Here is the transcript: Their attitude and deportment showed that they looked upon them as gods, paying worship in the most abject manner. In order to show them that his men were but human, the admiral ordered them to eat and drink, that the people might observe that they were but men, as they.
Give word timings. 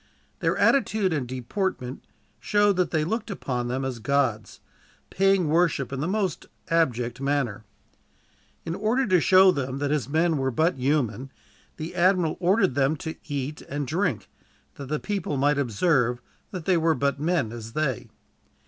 Their 0.39 0.57
attitude 0.57 1.13
and 1.13 1.27
deportment 1.27 2.03
showed 2.39 2.75
that 2.77 2.89
they 2.89 3.03
looked 3.03 3.29
upon 3.29 3.67
them 3.67 3.85
as 3.85 3.99
gods, 3.99 4.59
paying 5.11 5.47
worship 5.47 5.93
in 5.93 5.99
the 5.99 6.07
most 6.07 6.47
abject 6.69 7.21
manner. 7.21 7.65
In 8.65 8.73
order 8.73 9.05
to 9.05 9.21
show 9.21 9.51
them 9.51 9.77
that 9.77 9.91
his 9.91 10.09
men 10.09 10.37
were 10.39 10.49
but 10.49 10.77
human, 10.79 11.31
the 11.77 11.93
admiral 11.93 12.35
ordered 12.39 12.73
them 12.73 12.95
to 12.95 13.13
eat 13.27 13.61
and 13.61 13.85
drink, 13.85 14.27
that 14.73 14.87
the 14.87 14.99
people 14.99 15.37
might 15.37 15.59
observe 15.59 16.19
that 16.49 16.65
they 16.65 16.77
were 16.77 16.95
but 16.95 17.19
men, 17.19 17.51
as 17.51 17.73
they. 17.73 18.09